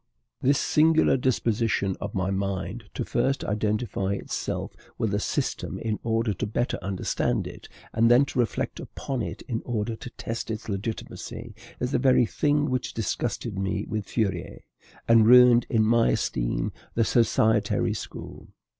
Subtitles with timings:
[0.41, 6.33] This singular disposition of my mind to first identify itself with a system in order
[6.33, 10.67] to better understand it, and then to reflect upon it in order to test its
[10.67, 14.61] legitimacy, is the very thing which disgusted me with Fourier,
[15.07, 18.47] and ruined in my esteem the societary school.